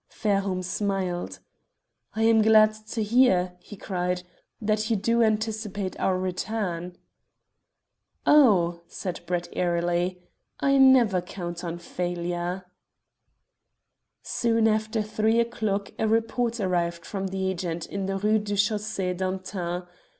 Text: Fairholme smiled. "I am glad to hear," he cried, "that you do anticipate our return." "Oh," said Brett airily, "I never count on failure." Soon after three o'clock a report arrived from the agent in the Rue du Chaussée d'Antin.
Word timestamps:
Fairholme 0.09 0.63
smiled. 0.63 1.37
"I 2.15 2.23
am 2.23 2.41
glad 2.41 2.73
to 2.87 3.03
hear," 3.03 3.55
he 3.59 3.75
cried, 3.77 4.23
"that 4.59 4.89
you 4.89 4.95
do 4.95 5.21
anticipate 5.21 5.95
our 5.99 6.17
return." 6.17 6.95
"Oh," 8.25 8.81
said 8.87 9.19
Brett 9.27 9.47
airily, 9.53 10.19
"I 10.59 10.79
never 10.79 11.21
count 11.21 11.63
on 11.63 11.77
failure." 11.77 12.65
Soon 14.23 14.67
after 14.67 15.03
three 15.03 15.39
o'clock 15.39 15.91
a 15.99 16.07
report 16.07 16.59
arrived 16.59 17.05
from 17.05 17.27
the 17.27 17.47
agent 17.51 17.85
in 17.85 18.07
the 18.07 18.17
Rue 18.17 18.39
du 18.39 18.55
Chaussée 18.55 19.15
d'Antin. 19.15 19.83